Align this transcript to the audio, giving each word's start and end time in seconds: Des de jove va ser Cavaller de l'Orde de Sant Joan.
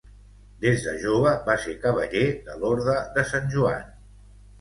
Des 0.61 0.85
de 0.85 0.93
jove 1.01 1.33
va 1.49 1.57
ser 1.65 1.75
Cavaller 1.83 2.23
de 2.47 2.55
l'Orde 2.63 2.97
de 3.19 3.27
Sant 3.33 3.47
Joan. 3.57 3.93